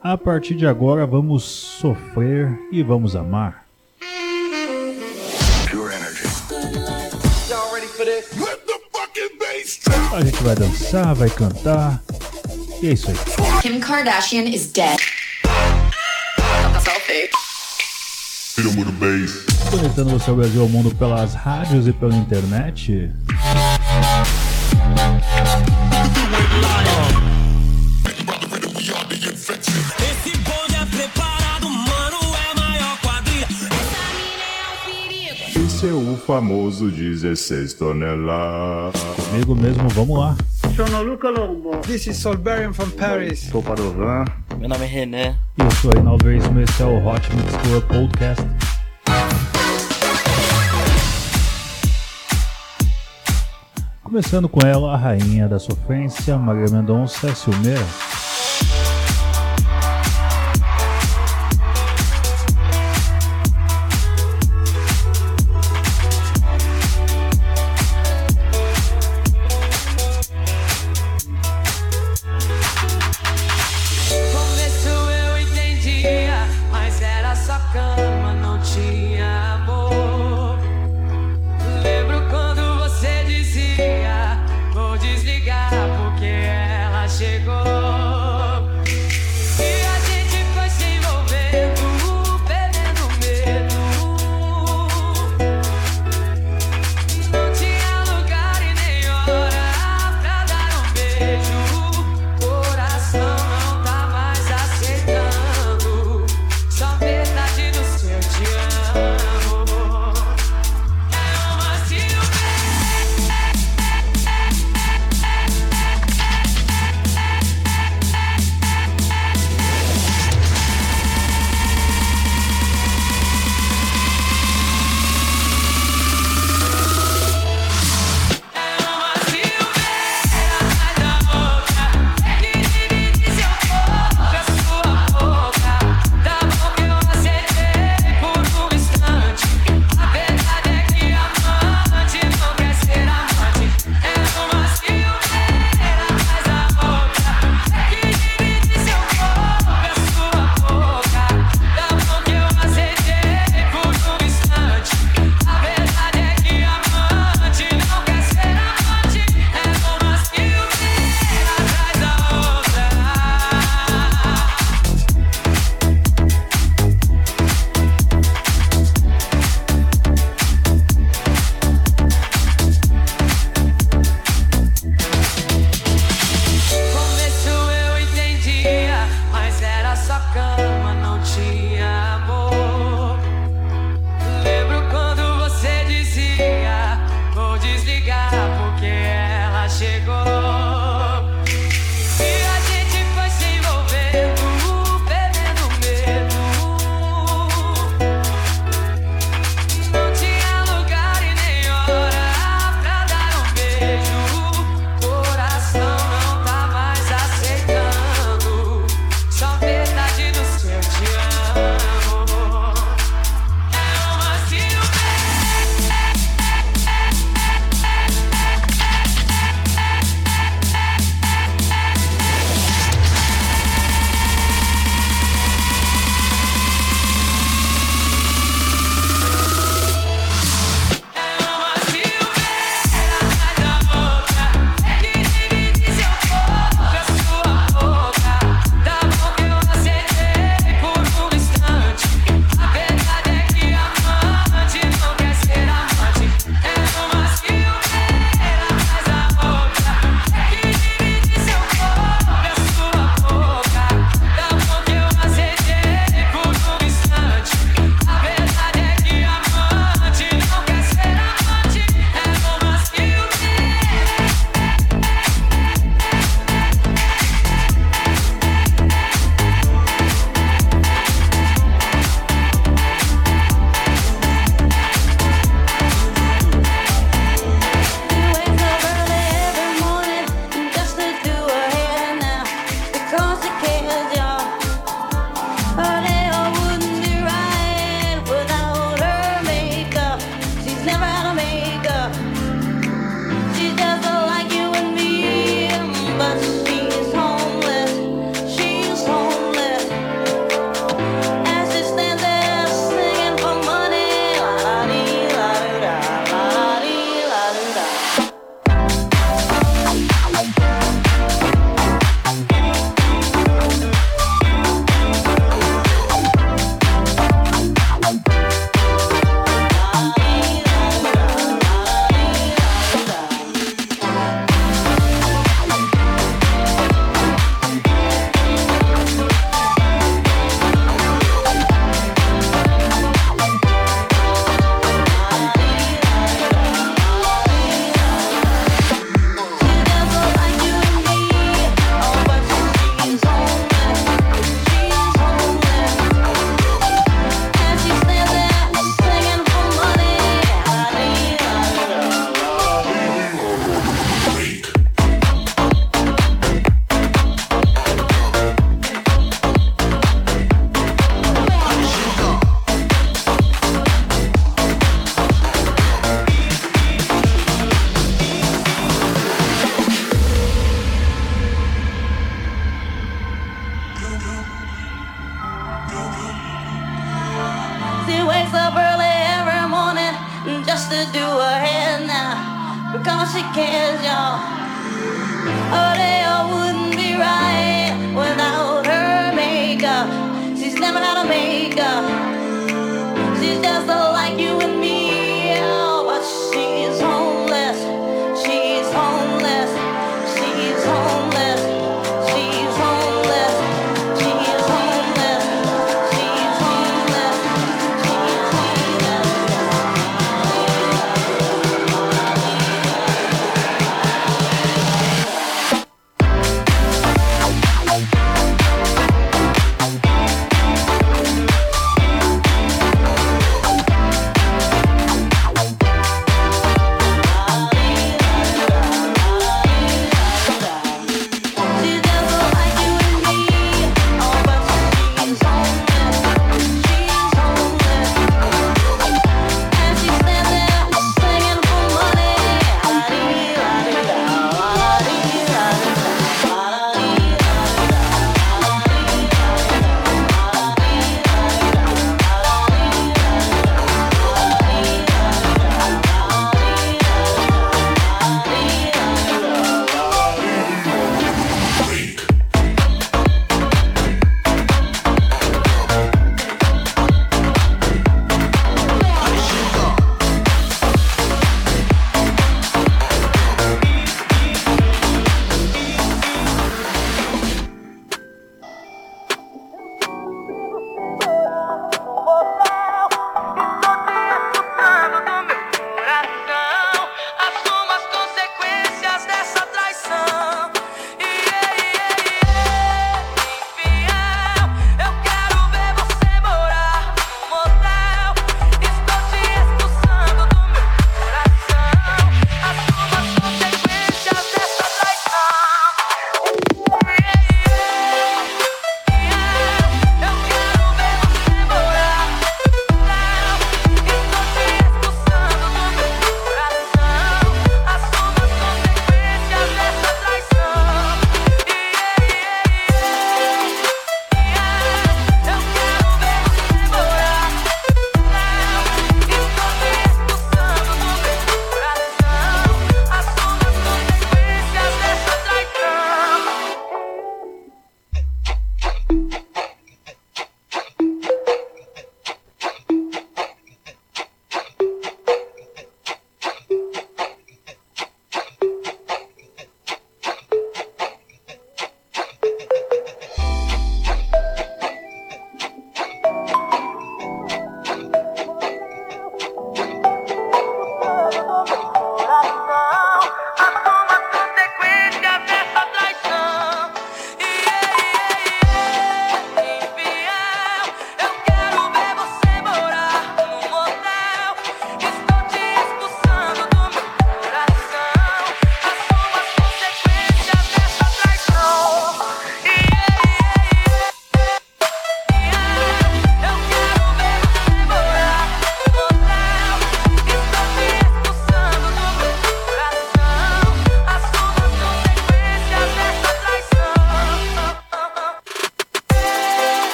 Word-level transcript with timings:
A 0.00 0.16
partir 0.16 0.54
de 0.54 0.64
agora 0.64 1.04
vamos 1.04 1.42
sofrer 1.42 2.56
e 2.70 2.84
vamos 2.84 3.16
amar. 3.16 3.64
A 10.12 10.20
gente 10.20 10.42
vai 10.42 10.54
dançar, 10.54 11.14
vai 11.16 11.28
cantar. 11.28 12.00
E 12.80 12.86
é 12.86 12.92
isso 12.92 13.10
aí. 13.10 13.16
Kim 13.60 13.80
Kardashian 13.80 14.44
is 14.44 14.70
dead. 14.72 14.98
Conectando 19.70 20.10
você 20.10 20.30
ao 20.30 20.36
Brasil 20.36 20.62
ao 20.62 20.68
mundo 20.68 20.94
pelas 20.94 21.34
rádios 21.34 21.88
e 21.88 21.92
pela 21.92 22.14
internet. 22.14 23.10
Famoso 36.18 36.90
16 36.90 37.74
toneladas. 37.74 39.00
Comigo 39.30 39.54
mesmo, 39.54 39.88
vamos 39.88 40.18
lá. 40.18 40.36
Sono 40.76 41.02
Luca 41.02 41.30
Lombo. 41.30 41.76
This 41.78 42.06
is 42.08 42.16
Solberian 42.16 42.72
from 42.72 42.90
Paris. 42.90 43.48
Sou 43.50 43.62
Padovan. 43.62 44.24
Meu 44.58 44.68
nome 44.68 44.84
é 44.84 44.88
René. 44.88 45.36
E 45.58 45.62
eu 45.62 45.70
sou 45.70 45.92
Reinaldo 45.92 46.24
Veríssimo, 46.24 46.60
esse 46.60 46.82
é 46.82 46.86
o 46.86 47.06
Hot 47.06 47.22
Mix 47.34 47.56
Club 47.56 47.84
Podcast. 47.84 48.44
Começando 54.02 54.48
com 54.48 54.66
ela, 54.66 54.94
a 54.94 54.96
rainha 54.96 55.48
da 55.48 55.58
sofrência, 55.58 56.36
Maria 56.38 56.68
Mendonça 56.70 57.34
Silmeira. 57.34 58.07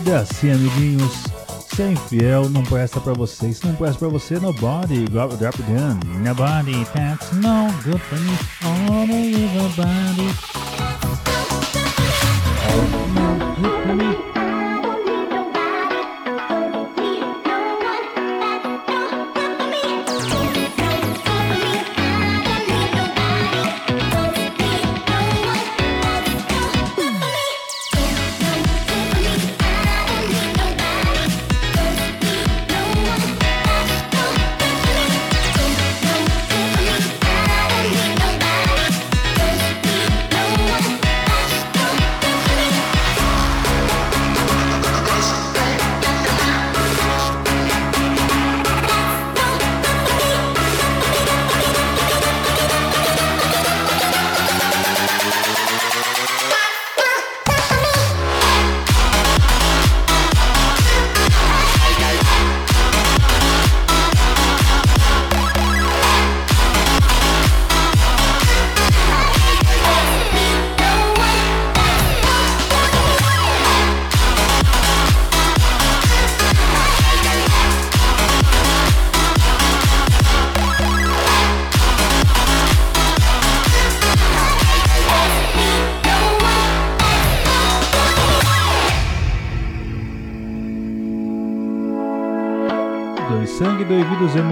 vida 0.00 0.10
é 0.10 0.16
assim, 0.16 0.50
amiguinhos. 0.50 1.22
Ser 1.76 1.92
infiel 1.92 2.48
não 2.48 2.64
presta 2.64 3.00
pra 3.00 3.12
você. 3.12 3.52
Se 3.52 3.64
não 3.64 3.76
presta 3.76 3.98
pra 4.00 4.08
você, 4.08 4.40
nobody. 4.40 5.04
Drop, 5.04 5.36
drop 5.36 5.56
gun. 5.62 6.00
Nobody. 6.20 6.84
That's 6.86 7.30
no 7.34 7.72
good 7.84 8.00
for 8.00 8.18
me. 8.18 8.36
Only 8.90 9.46
nobody. 9.54 10.53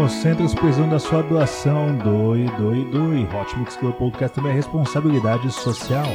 Hemocentros, 0.03 0.53
precisando 0.53 0.91
da 0.91 0.99
sua 0.99 1.23
doação. 1.23 1.97
Doe, 1.99 2.45
doe, 2.59 2.85
doe. 2.87 3.29
Hot 3.41 3.57
Mix 3.57 3.77
Club 3.77 3.95
Podcast 3.95 4.35
também 4.35 4.51
é 4.51 4.55
responsabilidade 4.55 5.49
social. 5.53 6.07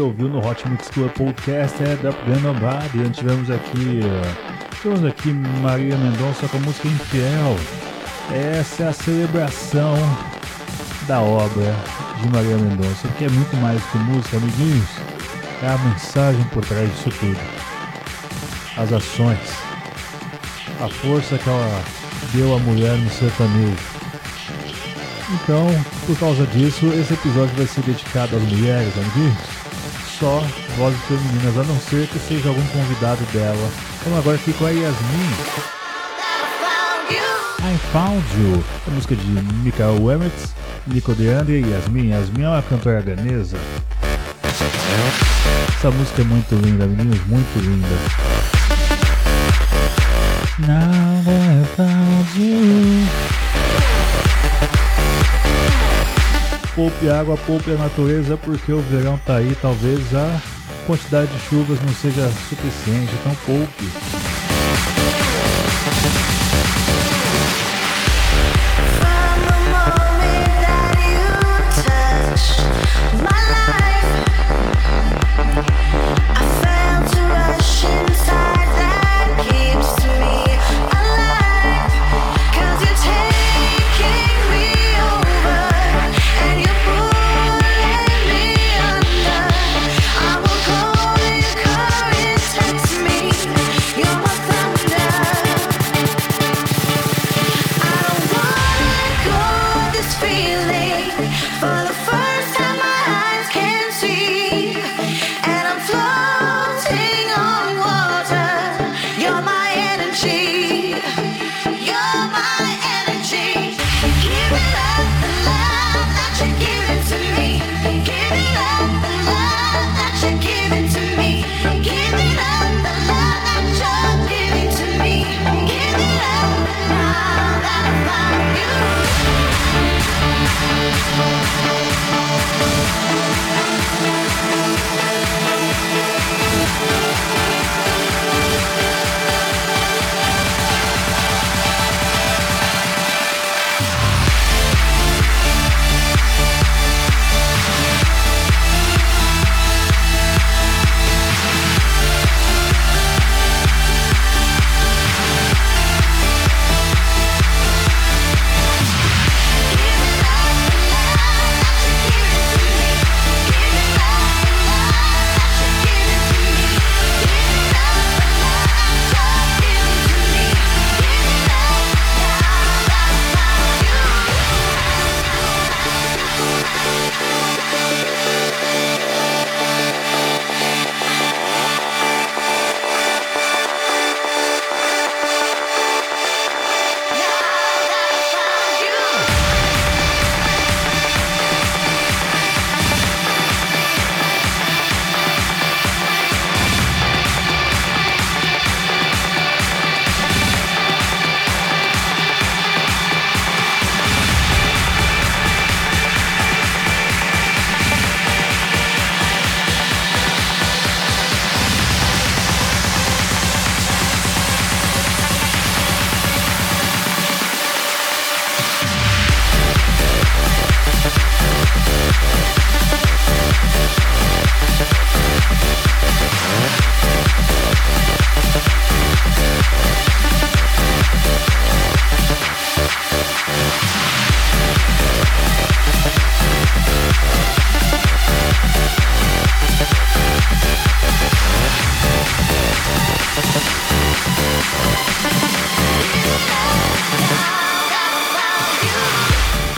Você 0.00 0.02
ouviu 0.02 0.28
no 0.28 0.38
Hot 0.46 0.66
Mix 0.66 0.88
Club 0.88 1.10
Podcast 1.10 1.82
é 1.82 1.94
da 1.96 2.10
Gun 2.10 2.40
Nobody. 2.40 3.02
Antes 3.02 3.18
tivemos 3.18 3.50
aqui, 3.50 4.00
tivemos 4.80 5.04
aqui 5.04 5.28
Maria 5.62 5.94
Mendonça 5.96 6.48
com 6.48 6.56
a 6.56 6.60
música 6.60 6.88
Infiel. 6.88 7.56
Essa 8.32 8.84
é 8.84 8.88
a 8.88 8.92
celebração 8.94 9.94
da 11.06 11.20
obra 11.20 11.74
de 12.18 12.28
Maria 12.30 12.56
Mendonça, 12.56 13.08
que 13.18 13.26
é 13.26 13.28
muito 13.28 13.54
mais 13.58 13.82
que 13.84 13.98
música, 13.98 14.38
amiguinhos. 14.38 14.88
É 15.62 15.68
a 15.68 15.76
mensagem 15.78 16.44
por 16.44 16.64
trás 16.64 16.88
disso 16.94 17.10
tudo. 17.20 17.40
As 18.78 18.92
ações. 18.92 19.38
A 20.82 20.88
força 20.88 21.36
que 21.36 21.48
ela 21.48 21.84
deu 22.32 22.54
à 22.54 22.58
mulher 22.58 22.96
no 22.96 23.10
sertanejo. 23.10 23.76
Então, 25.34 25.66
por 26.06 26.18
causa 26.18 26.46
disso, 26.46 26.86
esse 26.86 27.12
episódio 27.12 27.54
vai 27.54 27.66
ser 27.66 27.82
dedicado 27.82 28.36
às 28.36 28.42
mulheres, 28.42 28.92
amiguinhos. 28.96 29.49
Só 30.20 30.44
vozes 30.76 31.00
femininas, 31.08 31.56
a 31.56 31.64
não 31.64 31.80
ser 31.80 32.06
que 32.06 32.18
seja 32.18 32.50
algum 32.50 32.66
convidado 32.66 33.24
dela. 33.32 33.70
Vamos 34.04 34.18
agora 34.18 34.38
com 34.58 34.66
a 34.66 34.70
Yasmin. 34.70 35.30
I 37.62 37.78
Found 37.90 38.22
You, 38.38 38.62
a 38.86 38.90
música 38.90 39.16
de 39.16 39.24
Michael 39.24 40.04
Wemetz, 40.04 40.54
Nico 40.86 41.14
DeAndre 41.14 41.62
e 41.62 41.70
Yasmin. 41.70 42.10
Yasmin 42.10 42.42
é 42.42 42.48
uma 42.48 42.62
cantora 42.62 43.00
ganesa. 43.00 43.56
Essa 45.74 45.90
música 45.90 46.20
é 46.20 46.24
muito 46.26 46.54
linda, 46.54 46.86
meninos, 46.86 47.26
muito 47.26 47.58
linda. 47.58 47.88
Now 50.58 51.22
I 51.26 51.64
found 51.76 52.38
you. 52.38 53.49
Poupe 56.80 57.10
água, 57.10 57.36
poupe 57.36 57.70
a 57.72 57.74
natureza, 57.74 58.38
porque 58.38 58.72
o 58.72 58.80
verão 58.80 59.20
tá 59.26 59.36
aí, 59.36 59.54
talvez 59.60 60.14
a 60.14 60.40
quantidade 60.86 61.30
de 61.30 61.38
chuvas 61.40 61.78
não 61.82 61.92
seja 61.92 62.26
suficiente, 62.48 63.12
então 63.20 63.36
poupe. 63.44 64.29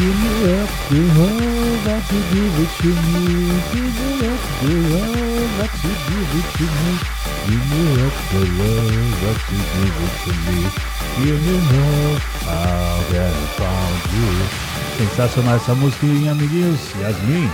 you 0.00 0.12
up 0.58 0.70
the 0.90 1.02
hole 1.16 1.72
that 1.84 2.04
you 2.12 2.20
give 2.32 2.56
it 2.62 2.72
to 2.80 2.90
me. 3.02 3.18
Give 3.72 3.92
me 3.98 4.10
up 4.28 4.42
the 4.60 4.74
that 5.58 5.72
you 5.82 5.92
give 6.08 6.32
it 6.38 6.48
to 6.56 6.66
me. 6.78 6.92
Give 7.46 7.64
me 7.70 7.82
up 8.06 8.16
the 8.30 8.42
love 8.58 9.12
that 9.22 9.40
you 9.50 9.60
give 9.74 9.98
it 10.06 10.14
to 10.22 10.32
me. 10.46 10.58
Give 11.24 11.40
me 11.44 11.56
up 11.56 12.22
how 12.46 13.02
I 13.12 13.32
found 13.58 14.00
you. 14.14 14.30
Sensacional 14.98 15.56
essa 15.56 15.74
musiquinha, 15.74 16.32
amiguinhos. 16.32 16.80
Yasmin, 17.00 17.50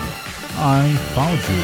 I 0.58 0.96
found 1.14 1.40
you. 1.48 1.62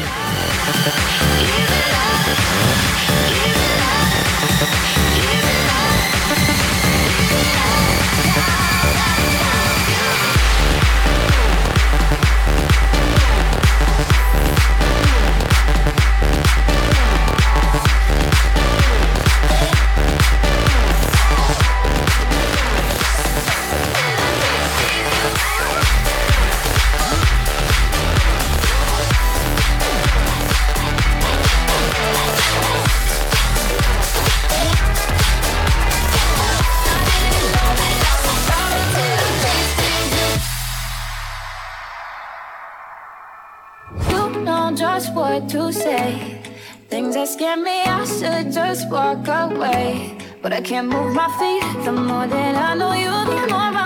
can't 50.65 50.89
move 50.89 51.13
my 51.13 51.27
feet. 51.37 51.85
The 51.85 51.91
more 51.91 52.25
that 52.25 52.55
I 52.55 52.73
know 52.73 52.93
you, 52.93 53.11
the 53.11 53.47
more 53.51 53.69
I 53.83 53.84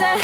在 0.00 0.16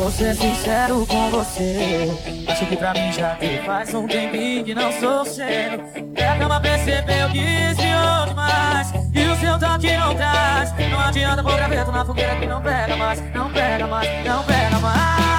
Vou 0.00 0.10
ser 0.10 0.34
sincero 0.34 1.06
com 1.06 1.30
você. 1.30 2.08
Acho 2.48 2.64
que 2.64 2.74
pra 2.74 2.94
mim 2.94 3.12
já 3.12 3.34
que 3.34 3.58
faz 3.66 3.92
um 3.92 4.06
tempinho 4.06 4.64
que 4.64 4.74
não 4.74 4.90
sou. 4.92 5.24
E 6.16 6.22
a 6.22 6.38
cama 6.38 6.58
percebeu 6.58 7.28
que 7.28 7.38
esfriou 7.38 8.26
demais. 8.26 8.92
E 9.14 9.28
o 9.28 9.36
seu 9.36 9.58
toque 9.58 9.94
não 9.94 10.14
traz. 10.14 10.72
Não 10.90 11.00
adianta 11.00 11.42
pôr 11.42 11.54
graveto 11.54 11.92
na 11.92 12.02
fogueira 12.02 12.34
que 12.36 12.46
não 12.46 12.62
pega 12.62 12.96
mais. 12.96 13.20
Não 13.34 13.50
pega 13.50 13.86
mais, 13.86 14.24
não 14.24 14.42
pega 14.44 14.78
mais. 14.78 15.29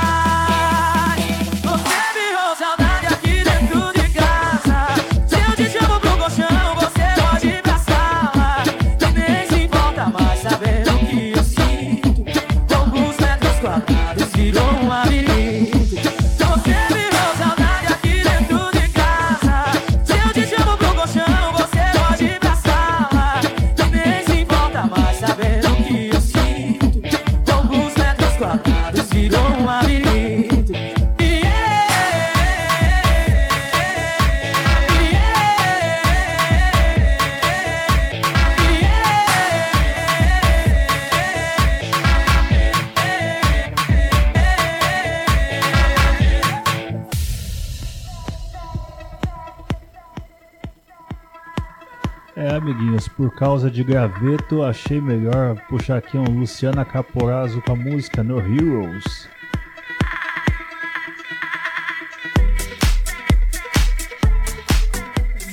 Causa 53.41 53.71
de 53.71 53.83
graveto, 53.83 54.61
achei 54.61 55.01
melhor 55.01 55.59
puxar 55.67 55.97
aqui 55.97 56.15
um 56.15 56.25
Luciana 56.25 56.85
Caporazzo 56.85 57.59
com 57.63 57.71
a 57.71 57.75
música 57.75 58.21
No 58.21 58.37
Heroes. 58.37 59.27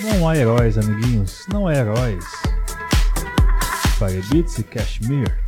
Não 0.02 0.28
há 0.28 0.36
heróis, 0.36 0.76
amiguinhos, 0.76 1.46
não 1.50 1.66
há 1.66 1.76
heróis. 1.76 2.26
Firebeats 3.98 4.58
e 4.58 4.64
Kashmir. 4.64 5.47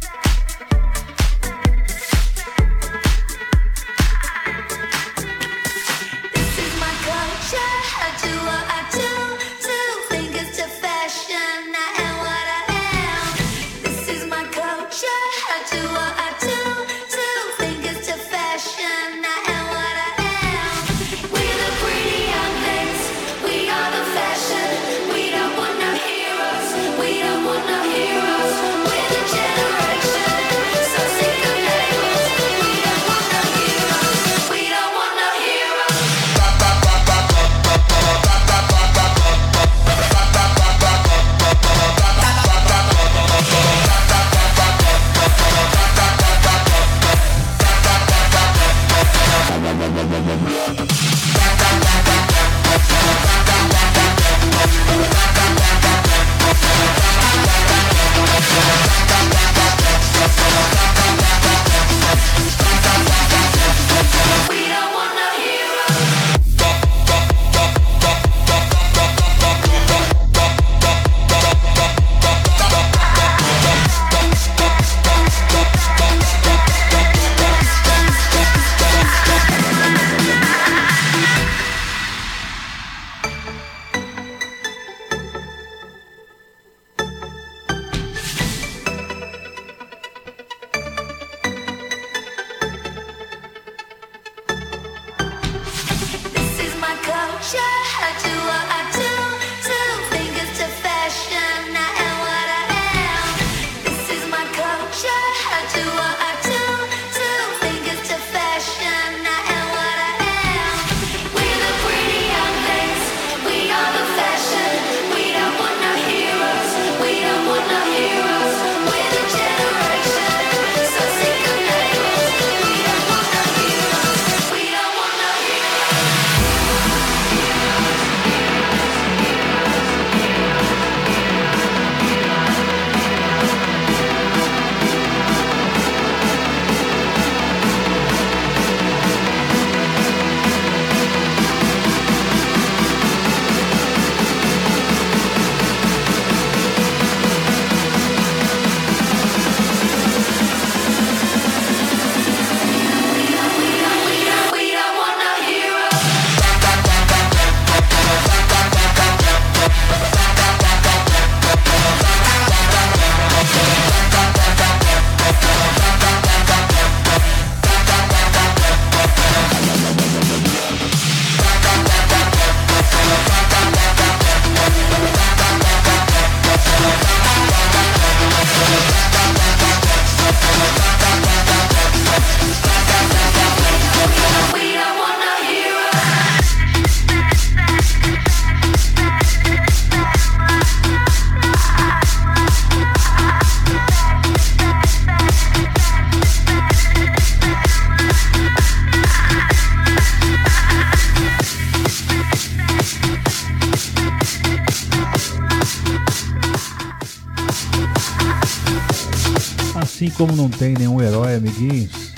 como 210.20 210.36
não 210.36 210.50
tem 210.50 210.74
nenhum 210.74 211.00
herói, 211.00 211.34
amiguinhos, 211.34 212.12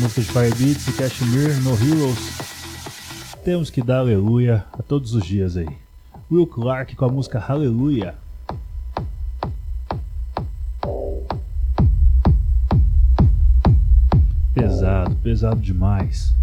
músicas 0.00 0.24
de 0.24 0.32
Firebeats 0.32 0.88
e 0.88 0.92
Cashmere 0.94 1.54
no 1.60 1.70
Heroes, 1.70 2.18
temos 3.44 3.70
que 3.70 3.80
dar 3.80 3.98
aleluia 3.98 4.64
a 4.72 4.82
todos 4.82 5.14
os 5.14 5.24
dias 5.24 5.56
aí. 5.56 5.68
Will 6.28 6.44
Clark 6.44 6.96
com 6.96 7.04
a 7.04 7.08
música 7.08 7.38
Hallelujah. 7.38 8.16
Pesado, 14.52 15.14
pesado 15.22 15.60
demais. 15.60 16.33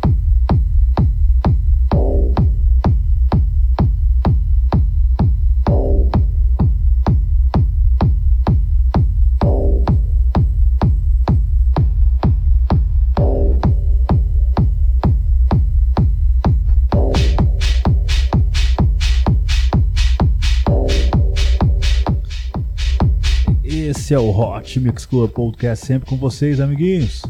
Esse 24.11 24.15
é 24.17 24.19
o 24.19 24.29
Hot 24.29 24.77
Mix 24.77 25.05
Club 25.05 25.31
Podcast, 25.31 25.85
sempre 25.85 26.09
com 26.09 26.17
vocês, 26.17 26.59
amiguinhos. 26.59 27.21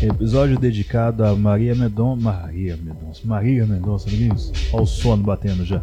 Episódio 0.00 0.56
dedicado 0.56 1.24
a 1.24 1.34
Maria 1.34 1.74
Mendonça. 1.74 2.22
Maria 2.22 2.76
Mendonça. 2.76 3.20
Maria 3.24 3.66
Mendonça, 3.66 4.08
amiguinhos. 4.08 4.52
Olha 4.72 4.84
o 4.84 4.86
sono 4.86 5.24
batendo 5.24 5.64
já. 5.64 5.82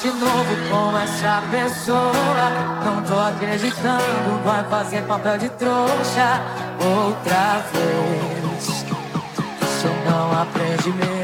de 0.00 0.08
novo 0.10 0.56
com 0.70 0.96
essa 0.98 1.42
pessoa. 1.50 2.12
Não 2.84 3.02
tô 3.02 3.18
acreditando, 3.18 4.44
vai 4.44 4.64
fazer 4.64 5.02
papel 5.02 5.38
de 5.38 5.48
trouxa 5.50 6.40
outra 6.80 7.64
vez. 7.72 8.84
Você 9.60 9.88
não 10.08 10.40
aprende 10.40 10.92
mesmo. 10.92 11.17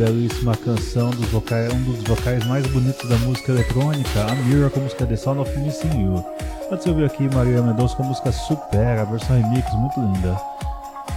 Belíssima 0.00 0.56
canção 0.56 1.10
dos 1.10 1.28
vocais, 1.28 1.70
um 1.74 1.82
dos 1.82 2.02
vocais 2.04 2.42
mais 2.46 2.66
bonitos 2.68 3.06
da 3.06 3.18
música 3.18 3.52
eletrônica, 3.52 4.24
a 4.24 4.34
Mirror 4.34 4.70
com 4.70 4.80
a 4.80 4.82
música 4.84 5.04
The 5.04 5.14
Sound 5.14 5.40
of 5.40 5.58
Missing 5.58 6.06
You. 6.06 6.24
Pode 6.70 6.82
você 6.82 6.88
ouvir 6.88 7.04
aqui 7.04 7.28
Maria 7.34 7.60
Mendonça 7.60 7.94
com 7.96 8.04
a 8.04 8.06
música 8.06 8.32
Supera, 8.32 9.02
a 9.02 9.04
versão 9.04 9.36
remix, 9.36 9.70
muito 9.74 10.00
linda. 10.00 10.40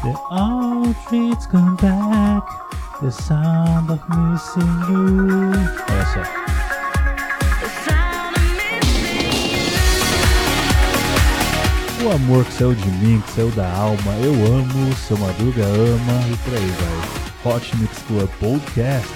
The 0.02 0.14
all 0.32 0.94
treats 1.08 1.46
come 1.48 1.78
back, 1.78 2.46
the 3.00 3.10
sound 3.10 3.90
of 3.90 4.02
missing 4.10 4.60
you. 4.90 5.52
Olha 5.90 6.06
só. 6.14 6.44
O 12.04 12.12
amor 12.12 12.44
que 12.44 12.52
saiu 12.52 12.76
de 12.76 12.92
mim, 12.92 13.22
que 13.22 13.32
saiu 13.32 13.50
da 13.52 13.72
alma, 13.72 14.12
eu 14.22 14.34
amo, 14.58 14.94
seu 15.08 15.18
Madruga 15.18 15.64
ama 15.64 16.28
e 16.28 16.36
por 16.36 16.54
aí 16.54 16.68
vai. 16.68 17.23
Hot 17.46 17.78
Mix 17.78 17.98
Club 18.08 18.30
Podcast 18.40 19.10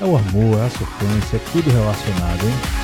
é 0.00 0.04
o 0.04 0.16
amor, 0.16 0.58
é 0.58 0.66
a 0.66 0.70
sofrência, 0.70 1.36
é 1.36 1.40
tudo 1.52 1.70
relacionado, 1.70 2.44
hein? 2.44 2.83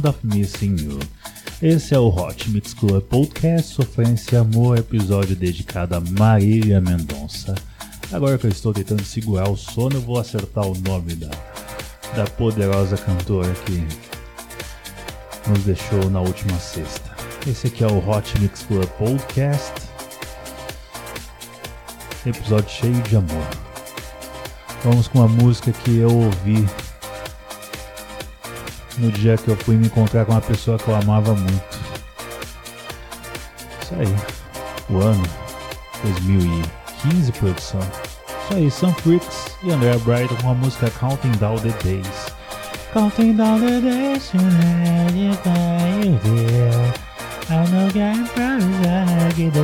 Sound 0.00 0.08
of 0.08 0.18
missing 0.24 0.76
you. 0.78 0.98
Esse 1.62 1.94
é 1.94 1.98
o 1.98 2.08
Hot 2.08 2.48
Mix 2.50 2.72
Club 2.72 3.02
Podcast 3.02 3.74
Sofrência 3.74 4.36
e 4.36 4.38
Amor, 4.38 4.78
episódio 4.78 5.36
dedicado 5.36 5.94
a 5.94 6.00
Marília 6.00 6.80
Mendonça. 6.80 7.54
Agora 8.12 8.38
que 8.38 8.46
eu 8.46 8.50
estou 8.50 8.72
tentando 8.72 9.04
segurar 9.04 9.48
o 9.48 9.56
sono, 9.56 9.96
eu 9.96 10.00
vou 10.00 10.18
acertar 10.18 10.66
o 10.66 10.76
nome 10.78 11.14
da, 11.14 11.30
da 12.16 12.24
poderosa 12.24 12.96
cantora 12.96 13.50
aqui. 13.52 13.86
nos 15.48 15.64
deixou 15.64 16.10
na 16.10 16.20
última 16.20 16.58
sexta. 16.58 17.10
Esse 17.46 17.66
aqui 17.66 17.84
é 17.84 17.86
o 17.86 18.08
Hot 18.08 18.40
Mix 18.40 18.62
Club 18.62 18.86
Podcast. 18.98 19.72
Episódio 22.24 22.70
cheio 22.70 23.02
de 23.02 23.16
amor. 23.16 23.46
Vamos 24.82 25.08
com 25.08 25.18
uma 25.18 25.28
música 25.28 25.72
que 25.72 25.98
eu 25.98 26.10
ouvi 26.10 26.66
no 29.00 29.10
dia 29.10 29.36
que 29.36 29.48
eu 29.48 29.56
fui 29.56 29.76
me 29.76 29.86
encontrar 29.86 30.24
com 30.24 30.32
uma 30.32 30.40
pessoa 30.40 30.78
que 30.78 30.88
eu 30.88 30.94
amava 30.94 31.34
muito. 31.34 31.80
Isso 33.82 33.94
aí. 33.98 34.14
O 34.88 34.98
ano 34.98 35.22
2015, 36.02 37.32
produção. 37.32 37.80
Isso 37.80 38.54
aí, 38.54 38.70
Sam 38.70 38.94
Freaks 38.94 39.56
e 39.62 39.70
André 39.70 39.96
Bright 39.98 40.34
com 40.42 40.50
a 40.50 40.54
música 40.54 40.90
Counting 40.90 41.32
Down 41.32 41.56
the 41.56 41.70
Days. 41.84 42.40
Counting 42.92 43.36
down 43.36 43.60
the 43.60 43.80
days 43.80 44.32
you 44.34 45.32
find 45.44 46.18
you. 46.24 47.00
I 47.48 47.64
know 47.70 47.88
I'm 47.94 48.26
proud 48.26 48.62
I 48.84 49.30
get 49.36 49.54
you. 49.54 49.62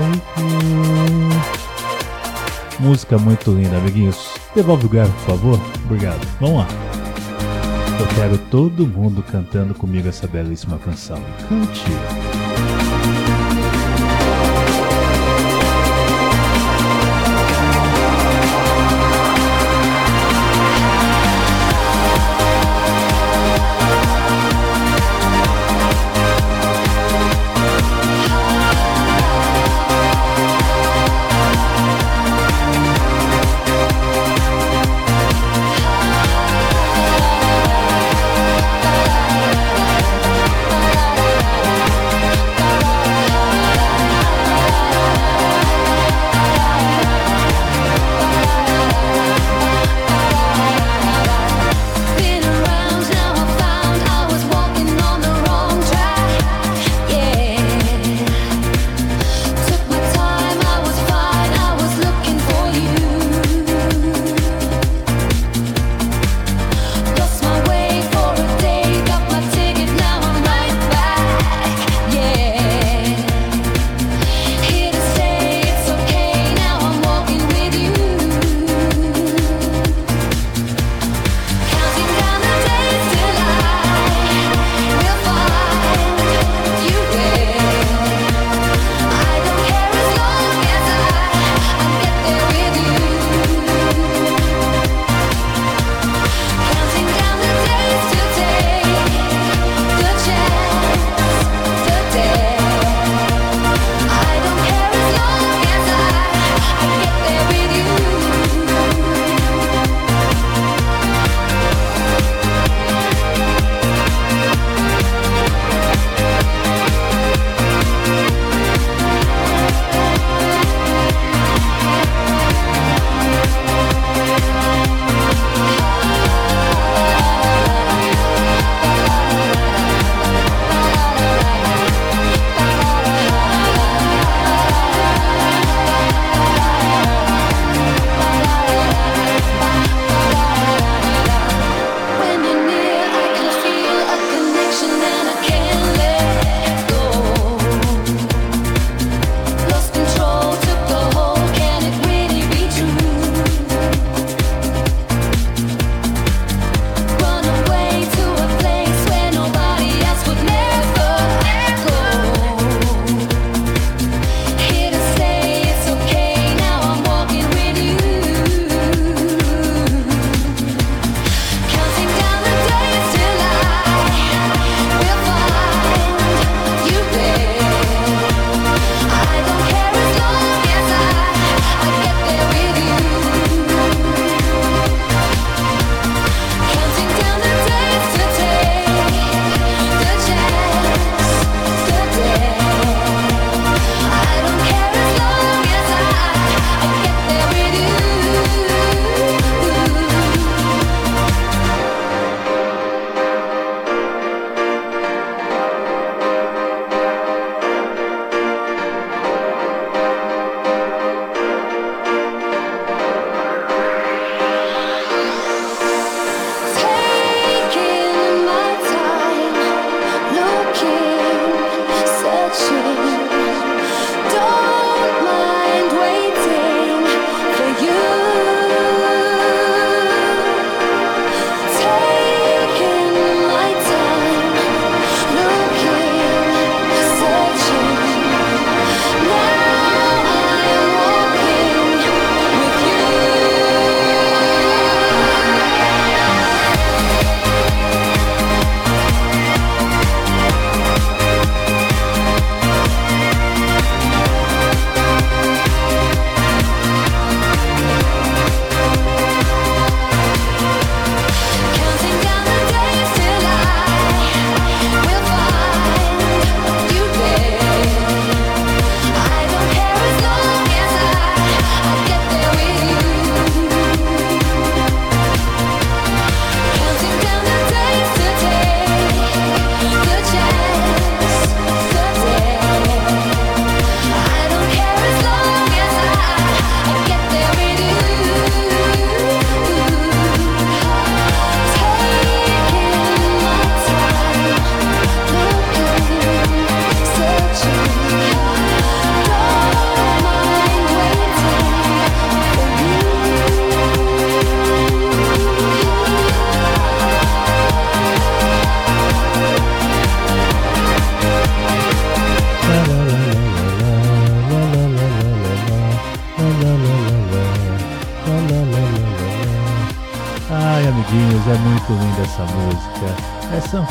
Música 2.79 3.19
muito 3.19 3.51
linda, 3.51 3.79
amiguinhos. 3.79 4.33
Devolve 4.55 4.87
o 4.87 4.89
grave, 4.89 5.11
por 5.11 5.37
favor. 5.37 5.61
Obrigado. 5.85 6.25
Vamos 6.41 6.59
lá. 6.59 6.86
Eu 7.99 8.07
quero 8.15 8.39
todo 8.51 8.87
mundo 8.87 9.23
cantando 9.23 9.75
comigo 9.75 10.09
essa 10.09 10.27
belíssima 10.27 10.79
canção. 10.79 11.19
Cante. 11.49 12.46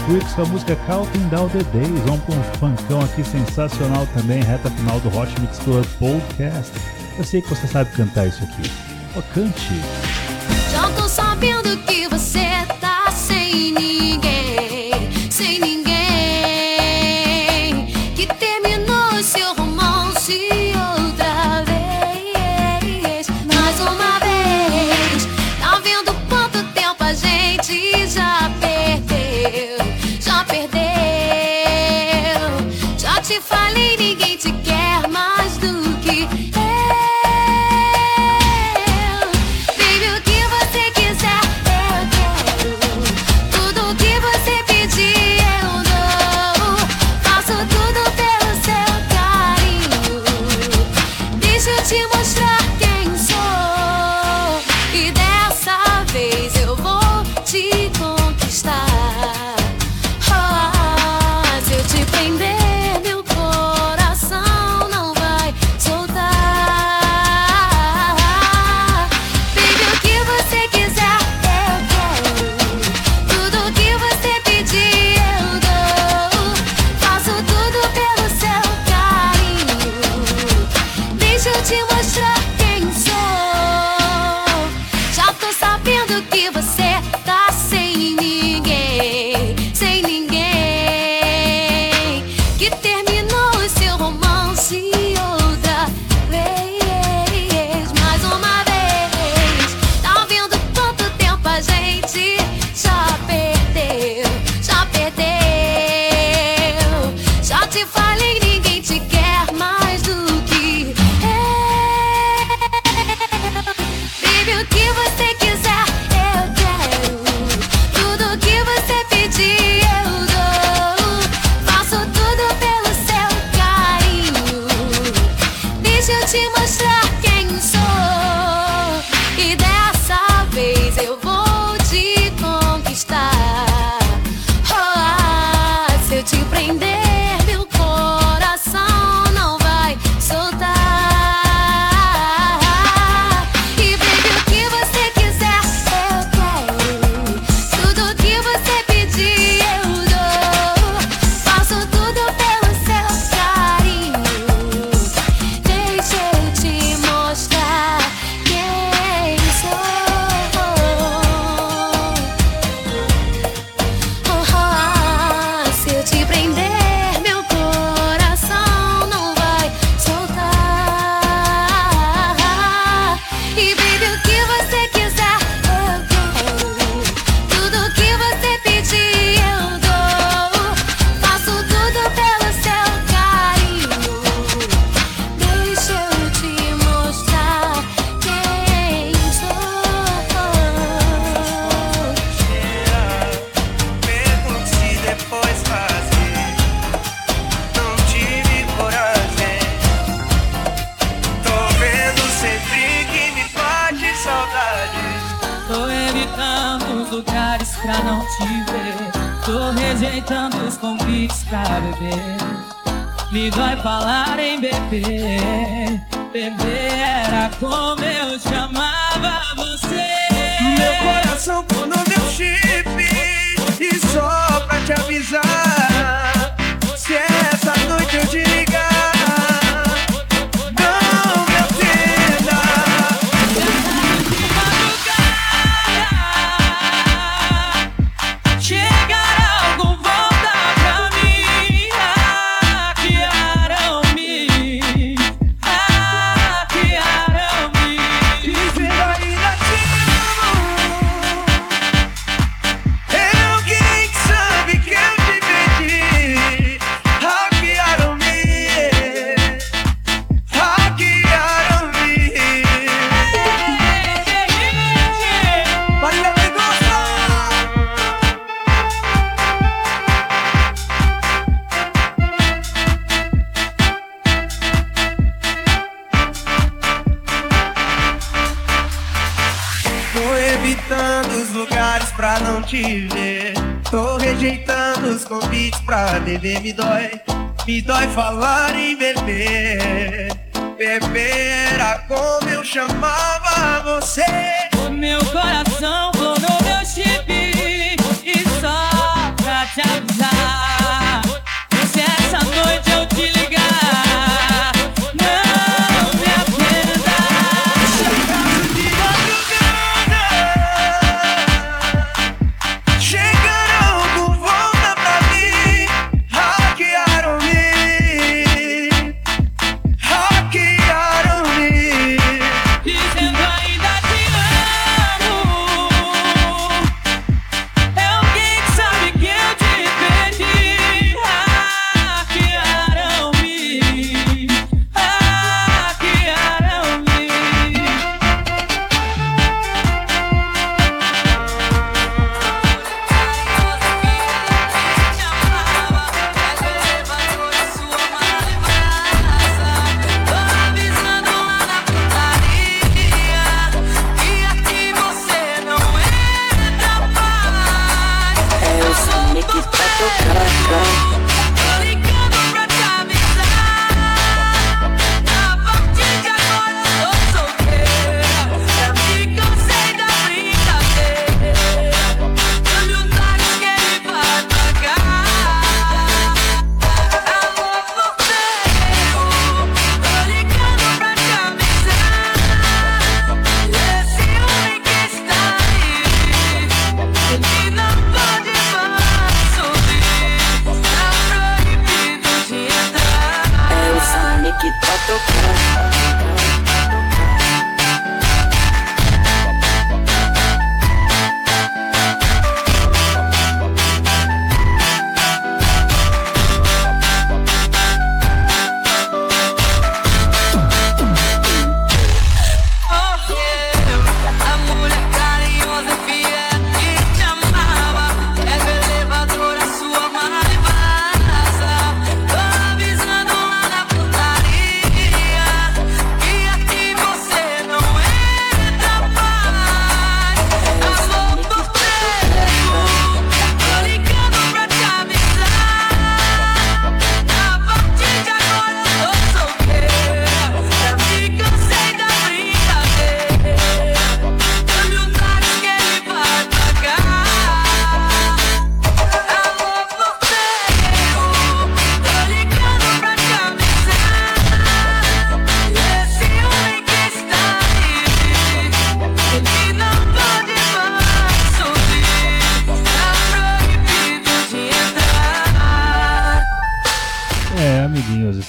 Quips 0.06 0.34
com 0.34 0.44
a 0.44 0.46
música 0.46 0.76
Counting 0.86 1.28
Down 1.30 1.50
the 1.50 1.64
Days. 1.74 2.00
Vamos 2.06 2.24
com 2.26 2.34
um 2.34 2.44
funkão 2.60 3.02
aqui 3.02 3.24
sensacional 3.24 4.06
também, 4.14 4.44
reta 4.44 4.70
final 4.70 5.00
do 5.00 5.10
Hot 5.18 5.34
Mix 5.42 5.58
Club 5.60 5.84
Podcast. 5.98 6.72
Eu 7.18 7.24
sei 7.24 7.42
que 7.42 7.50
você 7.50 7.66
sabe 7.66 7.90
cantar 7.92 8.28
isso 8.28 8.44
aqui. 8.44 8.72
Ó, 9.16 9.22
cante! 9.34 9.82
Já 10.72 10.92
tô 10.92 11.08
sabendo 11.10 11.76
que 11.86 12.08
você 12.08 12.55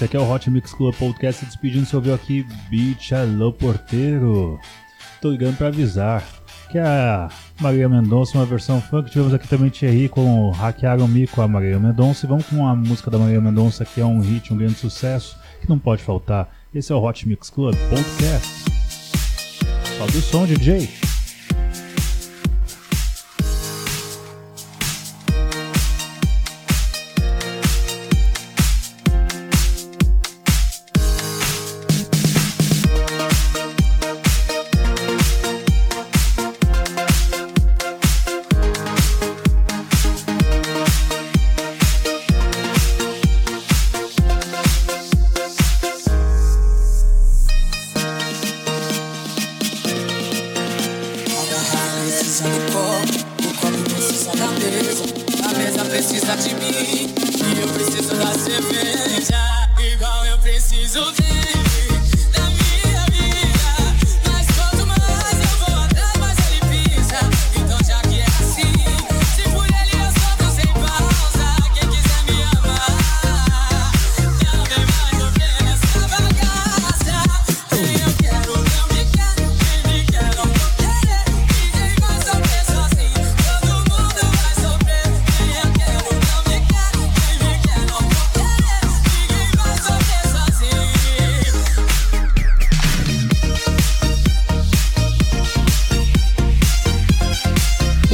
Esse 0.06 0.16
aqui 0.16 0.16
é 0.18 0.20
o 0.20 0.32
Hot 0.32 0.48
Mix 0.48 0.72
Club 0.72 0.94
Podcast. 0.94 1.40
Se 1.40 1.46
despedindo, 1.46 1.84
Se 1.84 1.96
ouviu 1.96 2.14
aqui 2.14 2.46
Beach 2.70 3.12
Alô 3.12 3.52
Porteiro. 3.52 4.56
Tô 5.20 5.32
ligando 5.32 5.56
pra 5.56 5.66
avisar 5.66 6.24
que 6.70 6.78
a 6.78 7.28
Maria 7.60 7.88
Mendonça, 7.88 8.38
uma 8.38 8.46
versão 8.46 8.80
funk. 8.80 9.10
Tivemos 9.10 9.34
aqui 9.34 9.48
também 9.48 9.68
Thierry 9.68 10.08
com 10.08 10.50
Hackearam 10.50 11.08
Me 11.08 11.26
com 11.26 11.42
a 11.42 11.48
Maria 11.48 11.76
Mendonça. 11.80 12.24
E 12.24 12.28
vamos 12.28 12.46
com 12.46 12.64
a 12.64 12.76
música 12.76 13.10
da 13.10 13.18
Maria 13.18 13.40
Mendonça, 13.40 13.84
que 13.84 14.00
é 14.00 14.06
um 14.06 14.20
hit, 14.20 14.54
um 14.54 14.56
grande 14.56 14.74
sucesso, 14.74 15.36
que 15.60 15.68
não 15.68 15.76
pode 15.76 16.04
faltar. 16.04 16.54
Esse 16.72 16.92
é 16.92 16.94
o 16.94 17.02
Hot 17.02 17.26
Mix 17.26 17.50
Club 17.50 17.74
Podcast. 17.90 18.64
Sobe 19.98 20.18
o 20.18 20.22
som, 20.22 20.46
DJ. 20.46 21.05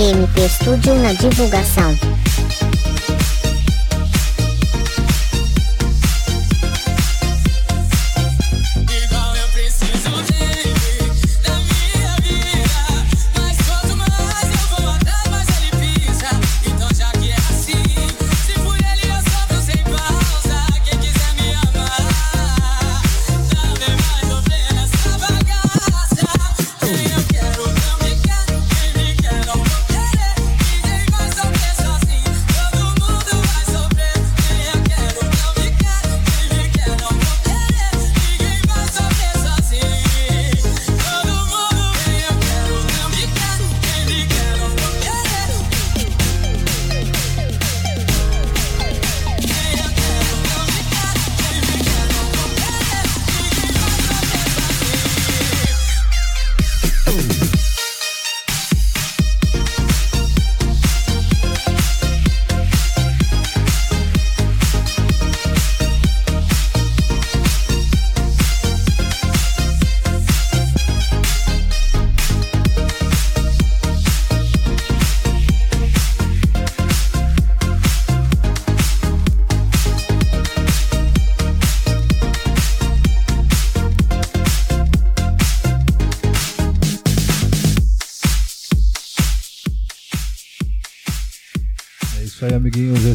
MP 0.03 0.49
Studio 0.49 0.97
na 0.97 1.13
divulgação. 1.13 1.97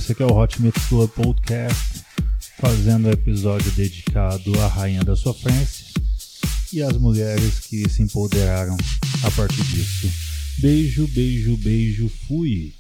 Esse 0.08 0.14
aqui 0.14 0.24
é 0.24 0.26
o 0.26 0.38
Hot 0.38 0.62
Mix 0.62 0.86
Club 0.86 1.10
Podcast, 1.10 2.02
fazendo 2.62 3.12
episódio 3.12 3.70
dedicado 3.74 4.58
à 4.62 4.66
rainha 4.66 5.04
da 5.04 5.18
sofrência 5.18 5.86
e 6.72 6.82
às 6.82 6.96
mulheres 6.98 7.60
que 7.60 7.90
se 7.90 8.04
empoderaram 8.04 8.78
a 9.22 9.32
partir 9.32 9.62
disso. 9.64 10.10
Beijo, 10.60 11.06
beijo, 11.10 11.58
beijo, 11.58 12.10
fui! 12.26 12.74